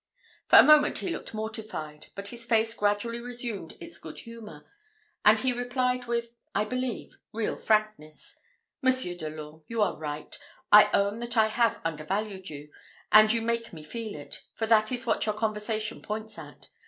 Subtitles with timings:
[0.47, 4.65] For a moment he looked mortified, but his face gradually resumed its good humour;
[5.23, 8.39] and he replied with, I believe, real frankness,
[8.81, 10.35] "Monsieur de l'Orme, you are right.
[10.71, 12.71] I own that I have undervalued you,
[13.11, 16.69] and you make me feel it, for that is what your conversation points at.